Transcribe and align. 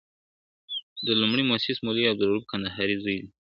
د 1.05 1.07
لومړني 1.19 1.43
موسس 1.49 1.77
مولوي 1.85 2.07
عبدالرؤف 2.11 2.43
کندهاري 2.51 2.95
زوی 3.03 3.15
دئ 3.21 3.21